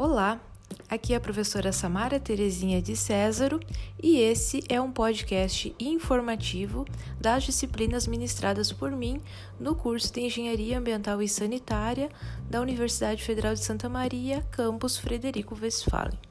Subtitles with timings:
[0.00, 0.40] Olá,
[0.88, 3.58] aqui é a professora Samara Terezinha de Césaro
[4.00, 6.84] e esse é um podcast informativo
[7.20, 9.20] das disciplinas ministradas por mim
[9.58, 12.08] no curso de Engenharia Ambiental e Sanitária
[12.48, 16.27] da Universidade Federal de Santa Maria, campus Frederico Westphalen.